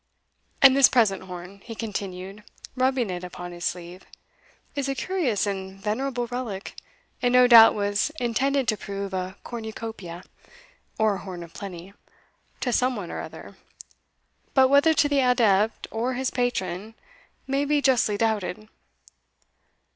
[0.63, 2.43] And this present horn," he continued,
[2.75, 4.03] rubbing it upon his sleeve,
[4.73, 6.73] "is a curious and venerable relic,
[7.21, 10.23] and no doubt was intended to prove a cornucopia,
[10.97, 11.93] or horn of plenty,
[12.61, 13.57] to some one or other;
[14.55, 16.95] but whether to the adept or his patron,
[17.45, 18.69] may be justly doubted."